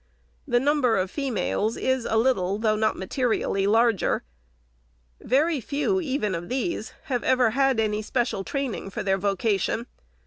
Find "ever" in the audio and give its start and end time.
7.23-7.51